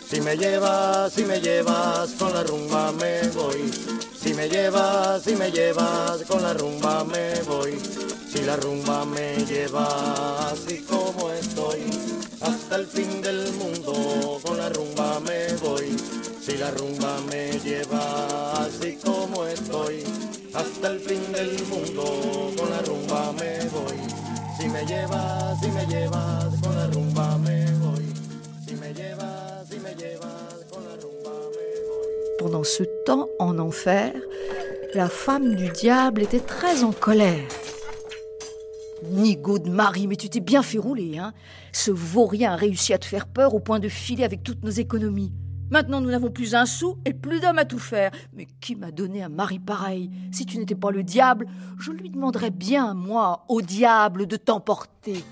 Si 0.08 0.20
me 0.22 0.36
llevas, 0.36 1.12
si 1.12 1.24
me 1.24 1.38
llevas 1.40 2.10
con 2.18 2.32
la 2.32 2.44
rumba 2.44 2.92
me 2.92 3.28
voy. 3.28 3.70
Si 4.18 4.32
me 4.32 4.48
llevas, 4.48 5.22
si 5.22 5.36
me 5.36 5.50
llevas 5.50 6.22
con 6.28 6.42
la 6.42 6.54
rumba 6.54 7.04
me 7.04 7.42
voy. 7.42 7.78
Si 8.32 8.42
la 8.42 8.56
rumba 8.56 9.04
me 9.04 9.36
lleva 9.44 10.48
así 10.50 10.78
como 10.88 11.30
estoy, 11.30 11.82
hasta 12.40 12.76
el 12.76 12.86
fin 12.86 13.20
del 13.20 13.52
mundo 13.52 14.40
con 14.42 14.56
la 14.56 14.70
rumba 14.70 15.20
me 15.20 15.52
voy. 15.56 15.94
Si 16.40 16.56
la 16.56 16.70
rumba 16.70 17.20
me 17.30 17.60
lleva 17.60 18.64
así 18.64 18.96
como 19.04 19.44
estoy, 19.44 20.04
Pendant 32.38 32.64
ce 32.64 32.82
temps, 33.06 33.28
en 33.38 33.58
enfer, 33.58 34.12
la 34.94 35.08
femme 35.08 35.54
du 35.54 35.70
diable 35.70 36.22
était 36.22 36.40
très 36.40 36.84
en 36.84 36.92
colère. 36.92 37.48
Nigaud 39.04 39.58
de 39.58 39.70
Marie, 39.70 40.06
mais 40.06 40.16
tu 40.16 40.28
t'es 40.28 40.40
bien 40.40 40.62
fait 40.62 40.78
rouler, 40.78 41.18
hein 41.18 41.32
Ce 41.72 41.90
vaurien 41.90 42.52
a 42.52 42.56
réussi 42.56 42.92
à 42.92 42.98
te 42.98 43.06
faire 43.06 43.26
peur 43.26 43.54
au 43.54 43.60
point 43.60 43.80
de 43.80 43.88
filer 43.88 44.24
avec 44.24 44.42
toutes 44.42 44.62
nos 44.62 44.70
économies. 44.70 45.32
Maintenant, 45.72 46.02
nous 46.02 46.10
n'avons 46.10 46.30
plus 46.30 46.54
un 46.54 46.66
sou 46.66 46.98
et 47.06 47.14
plus 47.14 47.40
d'hommes 47.40 47.56
à 47.56 47.64
tout 47.64 47.78
faire. 47.78 48.10
Mais 48.34 48.46
qui 48.60 48.76
m'a 48.76 48.90
donné 48.90 49.22
un 49.22 49.30
mari 49.30 49.58
pareil? 49.58 50.10
Si 50.30 50.44
tu 50.44 50.58
n'étais 50.58 50.74
pas 50.74 50.90
le 50.90 51.02
diable, 51.02 51.46
je 51.78 51.92
lui 51.92 52.10
demanderais 52.10 52.50
bien, 52.50 52.92
moi, 52.92 53.46
au 53.48 53.62
diable, 53.62 54.26
de 54.26 54.36
t'emporter. 54.36 55.24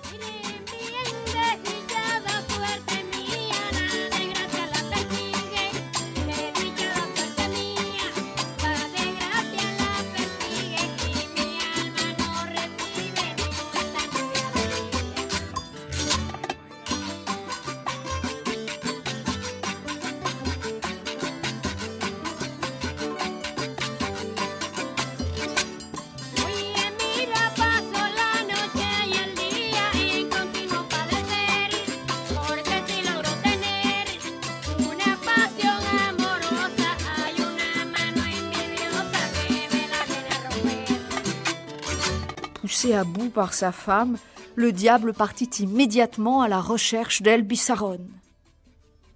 À 43.00 43.04
bout 43.04 43.30
par 43.30 43.54
sa 43.54 43.72
femme, 43.72 44.18
le 44.56 44.72
diable 44.72 45.14
partit 45.14 45.48
immédiatement 45.60 46.42
à 46.42 46.48
la 46.48 46.60
recherche 46.60 47.22
d'El 47.22 47.44
Bissaron. 47.44 48.06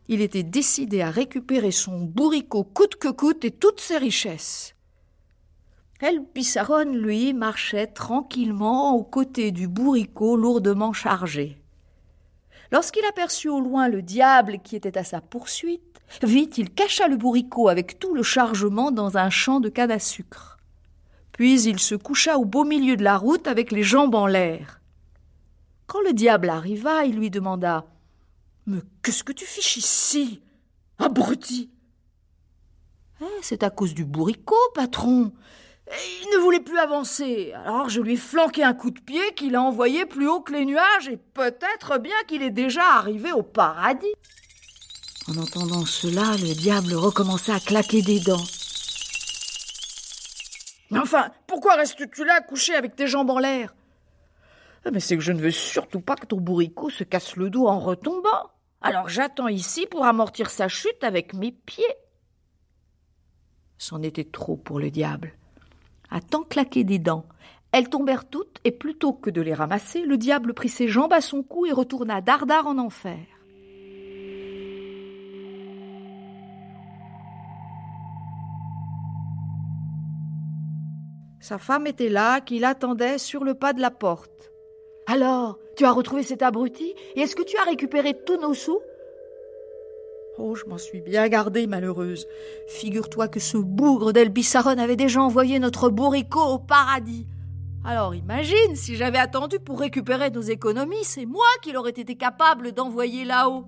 Il 0.08 0.22
était 0.22 0.42
décidé 0.42 1.02
à 1.02 1.10
récupérer 1.10 1.70
son 1.70 1.98
bourricot 2.00 2.64
coûte 2.64 2.96
que 2.96 3.08
coûte 3.08 3.44
et 3.44 3.50
toutes 3.50 3.80
ses 3.80 3.98
richesses. 3.98 4.74
El 6.00 6.24
Bissaron, 6.34 6.94
lui, 6.94 7.34
marchait 7.34 7.86
tranquillement 7.86 8.94
aux 8.94 9.04
côtés 9.04 9.50
du 9.50 9.68
bourricot 9.68 10.34
lourdement 10.34 10.94
chargé. 10.94 11.58
Lorsqu'il 12.72 13.04
aperçut 13.04 13.50
au 13.50 13.60
loin 13.60 13.88
le 13.88 14.00
diable 14.00 14.60
qui 14.64 14.76
était 14.76 14.96
à 14.96 15.04
sa 15.04 15.20
poursuite, 15.20 16.00
vite 16.22 16.56
il 16.56 16.70
cacha 16.70 17.06
le 17.06 17.18
bourricot 17.18 17.68
avec 17.68 17.98
tout 17.98 18.14
le 18.14 18.22
chargement 18.22 18.90
dans 18.90 19.18
un 19.18 19.28
champ 19.28 19.60
de 19.60 19.68
canne 19.68 19.90
à 19.90 19.98
sucre. 19.98 20.53
Puis 21.34 21.62
il 21.62 21.80
se 21.80 21.96
coucha 21.96 22.38
au 22.38 22.44
beau 22.44 22.64
milieu 22.64 22.96
de 22.96 23.02
la 23.02 23.18
route 23.18 23.46
avec 23.48 23.72
les 23.72 23.82
jambes 23.82 24.14
en 24.14 24.26
l'air. 24.26 24.80
Quand 25.86 26.00
le 26.00 26.12
diable 26.12 26.48
arriva, 26.48 27.04
il 27.04 27.16
lui 27.16 27.28
demanda 27.28 27.86
Mais 28.66 28.78
qu'est-ce 29.02 29.24
que 29.24 29.32
tu 29.32 29.44
fiches 29.44 29.76
ici 29.76 30.40
Abruti? 30.98 31.70
Eh, 33.20 33.24
C'est 33.42 33.64
à 33.64 33.70
cause 33.70 33.94
du 33.94 34.04
bourricot, 34.04 34.54
patron. 34.74 35.32
Il 35.90 36.28
ne 36.36 36.42
voulait 36.42 36.60
plus 36.60 36.78
avancer. 36.78 37.52
Alors 37.52 37.88
je 37.88 38.00
lui 38.00 38.14
ai 38.14 38.16
flanqué 38.16 38.62
un 38.62 38.72
coup 38.72 38.90
de 38.92 39.00
pied 39.00 39.34
qu'il 39.36 39.56
a 39.56 39.62
envoyé 39.62 40.06
plus 40.06 40.28
haut 40.28 40.40
que 40.40 40.52
les 40.52 40.64
nuages 40.64 41.08
et 41.10 41.16
peut-être 41.16 41.98
bien 41.98 42.16
qu'il 42.28 42.42
est 42.42 42.50
déjà 42.50 42.84
arrivé 42.94 43.32
au 43.32 43.42
paradis. 43.42 44.14
En 45.28 45.36
entendant 45.36 45.84
cela, 45.84 46.36
le 46.36 46.54
diable 46.54 46.94
recommença 46.94 47.56
à 47.56 47.60
claquer 47.60 48.02
des 48.02 48.20
dents. 48.20 48.44
Mais 50.90 50.98
enfin, 50.98 51.30
pourquoi 51.46 51.74
restes-tu 51.74 52.24
là 52.24 52.40
couché 52.40 52.74
avec 52.74 52.96
tes 52.96 53.06
jambes 53.06 53.30
en 53.30 53.38
l'air? 53.38 53.74
Ah, 54.84 54.90
Mais 54.92 55.00
c'est 55.00 55.16
que 55.16 55.22
je 55.22 55.32
ne 55.32 55.40
veux 55.40 55.50
surtout 55.50 56.00
pas 56.00 56.16
que 56.16 56.26
ton 56.26 56.40
bourricot 56.40 56.90
se 56.90 57.04
casse 57.04 57.36
le 57.36 57.50
dos 57.50 57.66
en 57.66 57.78
retombant. 57.78 58.50
Alors 58.80 59.08
j'attends 59.08 59.48
ici 59.48 59.86
pour 59.86 60.04
amortir 60.04 60.50
sa 60.50 60.68
chute 60.68 61.02
avec 61.02 61.32
mes 61.32 61.52
pieds. 61.52 61.84
C'en 63.78 64.02
était 64.02 64.24
trop 64.24 64.56
pour 64.56 64.78
le 64.78 64.90
diable. 64.90 65.32
À 66.10 66.20
tant 66.20 66.42
claquer 66.42 66.84
des 66.84 66.98
dents, 66.98 67.26
elles 67.72 67.88
tombèrent 67.88 68.28
toutes, 68.28 68.60
et 68.62 68.70
plutôt 68.70 69.12
que 69.12 69.30
de 69.30 69.40
les 69.40 69.54
ramasser, 69.54 70.02
le 70.02 70.16
diable 70.16 70.54
prit 70.54 70.68
ses 70.68 70.86
jambes 70.86 71.12
à 71.12 71.20
son 71.20 71.42
cou 71.42 71.66
et 71.66 71.72
retourna 71.72 72.20
dardard 72.20 72.66
en 72.66 72.78
enfer. 72.78 73.18
Sa 81.44 81.58
femme 81.58 81.86
était 81.86 82.08
là, 82.08 82.40
qui 82.40 82.58
l'attendait 82.58 83.18
sur 83.18 83.44
le 83.44 83.52
pas 83.52 83.74
de 83.74 83.80
la 83.82 83.90
porte. 83.90 84.50
Alors, 85.06 85.58
tu 85.76 85.84
as 85.84 85.92
retrouvé 85.92 86.22
cet 86.22 86.40
abruti 86.40 86.94
et 87.16 87.20
est-ce 87.20 87.36
que 87.36 87.42
tu 87.42 87.58
as 87.58 87.64
récupéré 87.64 88.14
tous 88.24 88.38
nos 88.38 88.54
sous? 88.54 88.80
Oh, 90.38 90.54
je 90.54 90.64
m'en 90.64 90.78
suis 90.78 91.02
bien 91.02 91.28
gardée, 91.28 91.66
malheureuse. 91.66 92.26
Figure-toi 92.68 93.28
que 93.28 93.40
ce 93.40 93.58
bougre 93.58 94.14
d'Elbissaron 94.14 94.78
avait 94.78 94.96
déjà 94.96 95.20
envoyé 95.20 95.58
notre 95.58 95.90
bourricot 95.90 96.40
au 96.40 96.58
paradis. 96.60 97.26
Alors 97.84 98.14
imagine 98.14 98.74
si 98.74 98.96
j'avais 98.96 99.18
attendu 99.18 99.60
pour 99.60 99.80
récupérer 99.80 100.30
nos 100.30 100.40
économies, 100.40 101.04
c'est 101.04 101.26
moi 101.26 101.44
qui 101.60 101.72
l'aurais 101.72 101.90
été 101.90 102.14
capable 102.16 102.72
d'envoyer 102.72 103.26
là-haut. 103.26 103.66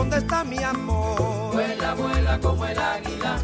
Donde 0.00 0.16
está 0.16 0.42
mi 0.44 0.56
amor. 0.62 1.52
Vuela, 1.52 1.92
vuela 1.92 2.40
como 2.40 2.64
el 2.64 2.78
águila 2.78 3.36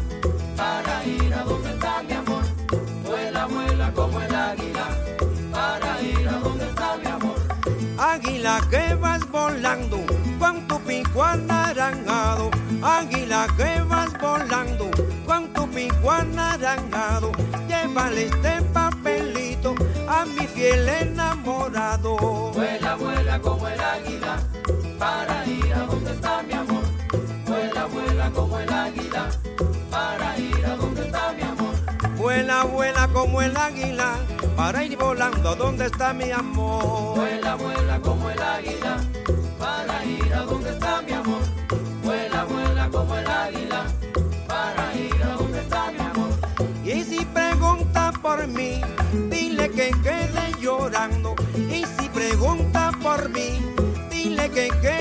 para 0.55 1.05
ir 1.05 1.31
a 1.31 1.43
donde 1.43 1.69
está 1.69 2.01
mi 2.01 2.13
amor. 2.13 2.43
Vuela, 3.05 3.45
vuela 3.45 3.93
como 3.93 4.19
el 4.19 4.35
águila 4.35 4.87
para 5.51 6.01
ir 6.01 6.27
a 6.27 6.39
donde 6.39 6.65
está 6.65 6.97
mi 6.97 7.07
amor. 7.17 7.35
Águila 7.99 8.59
que 8.71 8.95
vas 8.95 9.23
volando 9.29 9.99
con 10.39 10.67
tu 10.67 10.79
pico 10.79 11.23
anaranjado. 11.23 12.49
Águila 12.81 13.45
que 13.55 13.81
vas 13.81 14.11
volando 14.19 14.89
con 15.27 15.53
tu 15.53 15.69
pico 15.69 16.11
anaranjado. 16.11 17.33
Llévale 17.67 18.25
este 18.25 18.63
papelito 18.73 19.75
a 20.09 20.25
mi 20.25 20.47
fiel 20.47 20.89
enamorado. 20.89 22.17
Vuela, 22.55 22.95
vuela 22.95 23.39
como 23.39 23.67
el 23.67 23.79
águila 23.79 24.37
para 24.97 25.45
ir 25.45 25.73
a 25.73 25.79
donde 25.85 26.11
está 26.11 26.43
mi 26.43 26.53
amor. 26.53 26.83
Vuela, 27.45 27.85
vuela 27.85 28.31
como 28.31 28.59
el 28.59 28.73
águila 28.73 29.29
para 29.91 30.37
ir 30.37 30.65
a 30.65 30.75
donde 30.75 31.01
está 31.05 31.33
mi 31.33 31.41
amor. 31.43 31.75
Vuela, 32.17 32.63
vuela 32.63 33.07
como 33.13 33.41
el 33.41 33.57
águila 33.57 34.15
para 34.55 34.83
ir 34.83 34.97
volando 34.97 35.49
a 35.49 35.55
donde 35.55 35.85
está 35.85 36.13
mi 36.13 36.31
amor. 36.31 37.15
Vuela, 37.15 37.55
vuela 37.55 37.99
como 37.99 38.29
el 38.29 38.41
águila 38.41 38.97
para 39.59 40.05
ir 40.05 40.33
a 40.33 40.41
donde 40.41 40.69
está 40.71 41.01
mi 41.01 41.11
amor. 41.13 41.41
Vuela, 42.03 42.43
vuela 42.45 42.89
como 42.89 43.15
el 43.15 43.27
águila 43.27 43.85
para 44.47 44.95
ir 44.95 45.23
a 45.23 45.33
donde 45.35 45.59
está 45.59 45.91
mi 45.91 45.99
amor. 45.99 46.29
Y 46.83 47.03
si 47.03 47.25
pregunta 47.25 48.11
por 48.21 48.47
mí, 48.47 48.81
dile 49.29 49.69
que 49.69 49.91
quede 50.01 50.53
llorando. 50.59 51.35
Dile 54.57 54.69
que 54.81 54.96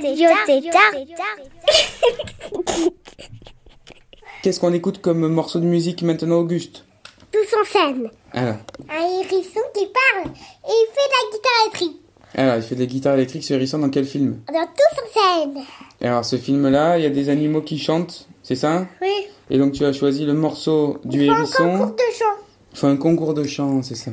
Qu'est-ce 4.42 4.58
qu'on 4.60 4.72
écoute 4.72 5.00
comme 5.00 5.26
morceau 5.28 5.60
de 5.60 5.66
musique 5.66 6.02
maintenant, 6.02 6.38
Auguste 6.38 6.84
Tous 7.30 7.56
en 7.60 7.64
scène. 7.64 8.10
Alors, 8.32 8.56
Un 8.88 9.20
hérisson 9.22 9.60
qui 9.74 9.86
parle 9.86 10.26
et 10.26 10.68
il 10.68 10.86
fait 10.94 11.08
de 11.08 11.12
la 11.12 11.30
guitare 11.30 11.60
électrique. 11.66 11.96
alors, 12.34 12.56
il 12.56 12.62
fait 12.62 12.74
de 12.74 12.80
la 12.80 12.86
guitare 12.86 13.14
électrique 13.14 13.44
sur 13.44 13.54
Hérisson 13.56 13.78
dans 13.78 13.90
quel 13.90 14.04
film 14.06 14.40
Dans 14.48 14.66
Tous 14.66 15.02
en 15.02 15.06
scène. 15.44 15.62
Et 16.00 16.06
Alors, 16.06 16.24
ce 16.24 16.36
film-là, 16.36 16.96
il 16.98 17.02
y 17.02 17.06
a 17.06 17.10
des 17.10 17.28
animaux 17.28 17.60
qui 17.62 17.78
chantent, 17.78 18.26
c'est 18.42 18.56
ça 18.56 18.86
Oui. 19.02 19.12
Et 19.50 19.58
donc, 19.58 19.72
tu 19.72 19.84
as 19.84 19.92
choisi 19.92 20.24
le 20.24 20.32
morceau 20.32 20.98
du 21.04 21.24
Il 21.24 21.26
fait 21.26 21.32
un 21.32 21.36
hérisson. 21.38 21.70
concours 21.78 21.96
de 21.96 22.02
chant. 22.18 22.36
Il 22.72 22.78
faut 22.78 22.86
un 22.86 22.96
concours 22.96 23.34
de 23.34 23.44
chant, 23.44 23.82
c'est 23.82 23.96
ça. 23.96 24.12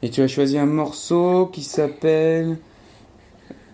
Et 0.00 0.10
tu 0.10 0.22
as 0.22 0.28
choisi 0.28 0.56
un 0.58 0.66
morceau 0.66 1.46
qui 1.52 1.64
s'appelle 1.64 2.56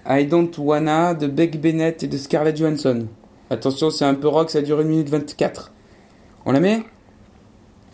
I 0.06 0.26
Don't 0.26 0.50
Wanna 0.58 1.14
de 1.14 1.26
Beck 1.26 1.60
Bennett 1.60 2.02
et 2.02 2.06
de 2.06 2.16
Scarlett 2.18 2.56
Johansson. 2.56 3.06
Attention, 3.50 3.90
c'est 3.90 4.04
un 4.04 4.14
peu 4.14 4.28
rock, 4.28 4.50
ça 4.50 4.62
dure 4.62 4.80
1 4.80 4.84
minute 4.84 5.08
24. 5.08 5.72
On 6.46 6.52
la 6.52 6.60
met? 6.60 6.82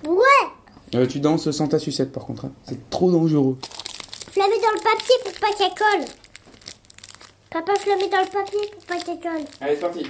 Ouais. 0.07 0.17
Euh, 0.95 1.07
Tu 1.07 1.21
danses 1.21 1.51
sans 1.51 1.69
ta 1.69 1.79
sucette 1.79 2.13
par 2.13 2.25
contre, 2.27 2.47
hein. 2.47 2.53
c'est 2.65 2.91
trop 2.91 3.11
dangereux. 3.13 3.57
Je 4.35 4.39
la 4.41 4.47
mets 4.47 4.61
dans 4.61 4.73
le 4.75 4.83
papier 4.83 5.15
pour 5.25 5.33
pas 5.41 5.57
qu'elle 5.57 5.71
colle. 5.71 6.07
Papa, 7.51 7.73
je 7.85 7.91
la 7.91 7.97
mets 7.97 8.09
dans 8.09 8.21
le 8.21 8.31
papier 8.31 8.71
pour 8.73 8.85
pas 8.87 8.99
qu'elle 9.05 9.21
colle. 9.21 9.47
Allez, 9.61 9.75
c'est 9.75 9.81
parti. 9.81 10.07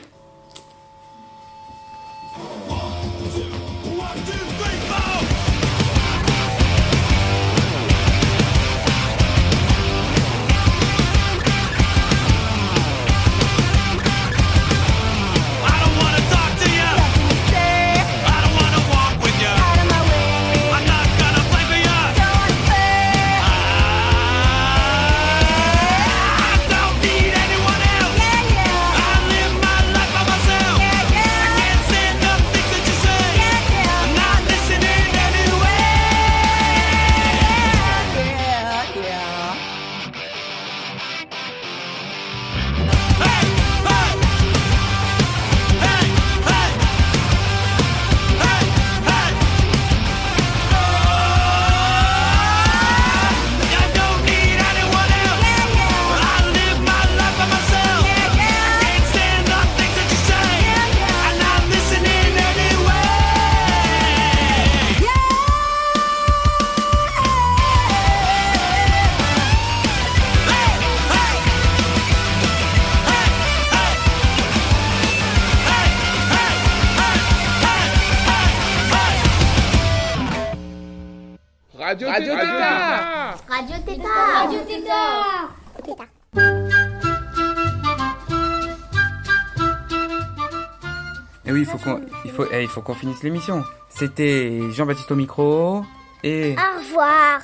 Et 91.50 91.52
oui, 91.52 91.62
il 91.62 91.66
faut 91.66 91.78
qu'on 91.78 92.00
il 92.24 92.30
faut, 92.30 92.46
eh, 92.52 92.62
il 92.62 92.68
faut 92.68 92.80
qu'on 92.80 92.94
finisse 92.94 93.24
l'émission. 93.24 93.64
C'était 93.88 94.70
Jean-Baptiste 94.70 95.10
au 95.10 95.16
micro 95.16 95.84
et... 96.22 96.54
Au 96.54 96.78
revoir. 96.78 97.40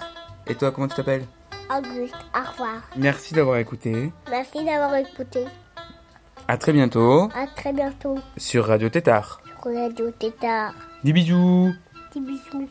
Et 0.46 0.54
toi, 0.54 0.70
comment 0.70 0.86
tu 0.86 0.94
t'appelles? 0.94 1.26
Auguste, 1.68 2.14
au 2.32 2.50
revoir. 2.52 2.82
Merci 2.96 3.34
d'avoir 3.34 3.56
écouté. 3.56 4.12
Merci 4.30 4.64
d'avoir 4.64 4.94
écouté. 4.94 5.44
À 6.46 6.56
très 6.56 6.72
bientôt 6.72 7.28
À 7.34 7.48
très 7.48 7.72
bientôt 7.72 8.16
sur 8.36 8.66
Radio 8.66 8.88
Tétard. 8.90 9.40
sur 9.60 9.74
Radio 9.74 10.12
Tétard. 10.12 10.74
Des 11.02 11.12
bisous 11.12 11.74
Petits 12.08 12.20
bisous. 12.20 12.68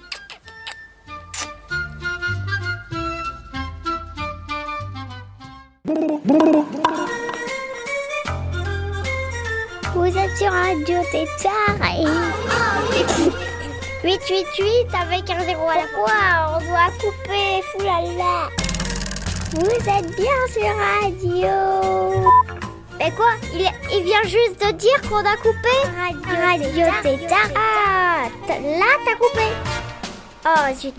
Vous 10.06 10.16
êtes 10.16 10.38
sur 10.38 10.52
Radio 10.52 10.98
Tétard 11.12 11.82
et... 11.82 12.06
888 14.04 14.94
avec 14.94 15.30
un 15.32 15.44
zéro 15.44 15.68
à 15.68 15.78
la 15.78 15.88
fois, 15.88 16.58
on 16.58 16.60
doit 16.64 16.92
couper, 17.00 17.64
foulala. 17.72 18.50
Vous 19.54 19.90
êtes 19.90 20.16
bien 20.16 20.42
sur 20.54 20.76
Radio. 21.02 22.30
Mais 23.00 23.10
quoi 23.14 23.32
il, 23.56 23.68
il 23.92 24.04
vient 24.04 24.22
juste 24.24 24.64
de 24.64 24.72
dire 24.74 25.02
qu'on 25.10 25.26
a 25.26 25.36
coupé 25.38 25.76
Radio 26.40 26.86
Tétard. 27.02 27.50
Ah, 27.56 28.26
t- 28.46 28.60
là 28.78 28.86
t'as 29.06 29.16
coupé. 29.16 29.48
Oh, 30.46 30.76
zut. 30.76 30.94